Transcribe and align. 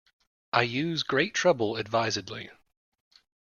I 0.51 0.63
use 0.63 1.03
great 1.03 1.35
trouble 1.35 1.75
advisedly. 1.77 2.49